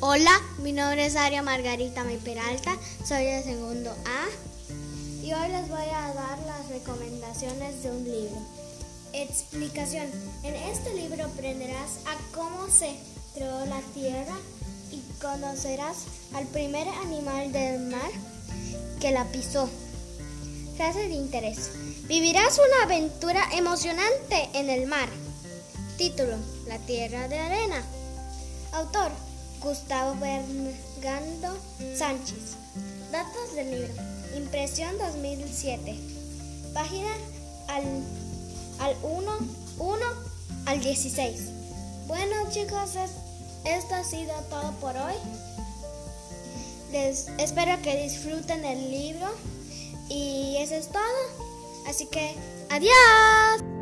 [0.00, 5.70] Hola, mi nombre es Aria Margarita May Peralta, soy de segundo A y hoy les
[5.70, 8.36] voy a dar las recomendaciones de un libro.
[9.14, 10.06] Explicación.
[10.42, 12.94] En este libro aprenderás a cómo se
[13.32, 14.36] creó la tierra
[14.92, 16.04] y conocerás
[16.34, 18.10] al primer animal del mar
[19.00, 19.66] que la pisó.
[20.76, 21.70] Frase de interés.
[22.06, 25.08] Vivirás una aventura emocionante en el mar.
[25.96, 26.36] Título.
[26.66, 27.82] La tierra de arena.
[28.74, 29.25] Autor.
[29.60, 31.56] Gustavo Bergando
[31.96, 32.56] Sánchez.
[33.10, 33.94] Datos del libro.
[34.36, 35.96] Impresión 2007.
[36.74, 37.10] Página
[37.68, 37.84] al,
[38.80, 39.38] al 1,
[39.78, 40.06] 1
[40.66, 41.40] al 16.
[42.06, 42.90] Bueno chicos,
[43.64, 45.14] esto ha sido todo por hoy.
[46.92, 49.26] Les espero que disfruten el libro
[50.08, 51.02] y eso es todo.
[51.86, 52.34] Así que,
[52.70, 53.75] adiós.